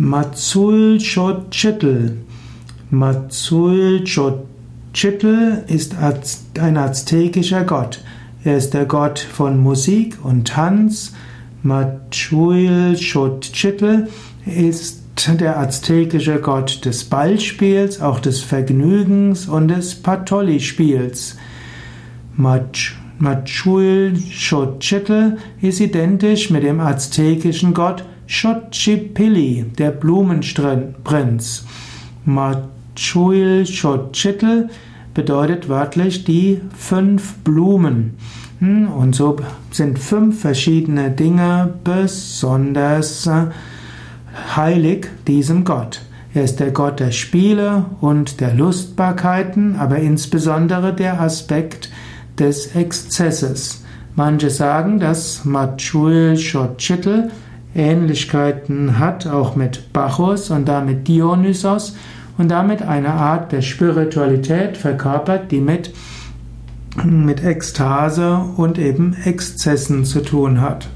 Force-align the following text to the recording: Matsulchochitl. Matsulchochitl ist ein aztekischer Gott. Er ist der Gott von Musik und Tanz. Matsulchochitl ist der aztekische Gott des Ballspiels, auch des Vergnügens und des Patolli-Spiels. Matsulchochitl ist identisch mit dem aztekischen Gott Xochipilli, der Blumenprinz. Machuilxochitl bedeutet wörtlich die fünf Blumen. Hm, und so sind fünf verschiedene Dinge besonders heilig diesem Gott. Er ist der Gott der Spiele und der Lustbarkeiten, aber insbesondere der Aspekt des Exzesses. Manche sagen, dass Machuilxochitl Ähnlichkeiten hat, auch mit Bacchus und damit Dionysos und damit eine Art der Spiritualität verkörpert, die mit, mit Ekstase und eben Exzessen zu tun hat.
Matsulchochitl. 0.00 2.16
Matsulchochitl 2.88 5.64
ist 5.66 5.94
ein 6.58 6.78
aztekischer 6.78 7.64
Gott. 7.64 8.02
Er 8.42 8.56
ist 8.56 8.72
der 8.72 8.86
Gott 8.86 9.18
von 9.18 9.62
Musik 9.62 10.16
und 10.22 10.48
Tanz. 10.48 11.12
Matsulchochitl 11.62 14.08
ist 14.46 15.02
der 15.38 15.58
aztekische 15.58 16.40
Gott 16.40 16.86
des 16.86 17.04
Ballspiels, 17.04 18.00
auch 18.00 18.20
des 18.20 18.40
Vergnügens 18.40 19.48
und 19.48 19.68
des 19.68 19.96
Patolli-Spiels. 19.96 21.36
Matsulchochitl 22.38 25.36
ist 25.60 25.80
identisch 25.80 26.48
mit 26.48 26.62
dem 26.62 26.80
aztekischen 26.80 27.74
Gott 27.74 28.06
Xochipilli, 28.30 29.66
der 29.76 29.90
Blumenprinz. 29.90 31.64
Machuilxochitl 32.24 34.68
bedeutet 35.14 35.68
wörtlich 35.68 36.24
die 36.24 36.60
fünf 36.76 37.38
Blumen. 37.38 38.14
Hm, 38.60 38.86
und 38.92 39.16
so 39.16 39.34
sind 39.72 39.98
fünf 39.98 40.42
verschiedene 40.42 41.10
Dinge 41.10 41.74
besonders 41.82 43.28
heilig 44.56 45.08
diesem 45.26 45.64
Gott. 45.64 46.02
Er 46.32 46.44
ist 46.44 46.60
der 46.60 46.70
Gott 46.70 47.00
der 47.00 47.10
Spiele 47.10 47.86
und 48.00 48.40
der 48.40 48.54
Lustbarkeiten, 48.54 49.74
aber 49.74 49.98
insbesondere 49.98 50.94
der 50.94 51.20
Aspekt 51.20 51.90
des 52.38 52.76
Exzesses. 52.76 53.82
Manche 54.14 54.50
sagen, 54.50 55.00
dass 55.00 55.44
Machuilxochitl 55.44 57.30
Ähnlichkeiten 57.74 58.98
hat, 58.98 59.26
auch 59.26 59.56
mit 59.56 59.92
Bacchus 59.92 60.50
und 60.50 60.66
damit 60.68 61.08
Dionysos 61.08 61.96
und 62.38 62.48
damit 62.50 62.82
eine 62.82 63.12
Art 63.12 63.52
der 63.52 63.62
Spiritualität 63.62 64.76
verkörpert, 64.76 65.50
die 65.50 65.60
mit, 65.60 65.92
mit 67.04 67.44
Ekstase 67.44 68.40
und 68.56 68.78
eben 68.78 69.14
Exzessen 69.24 70.04
zu 70.04 70.20
tun 70.22 70.60
hat. 70.60 70.88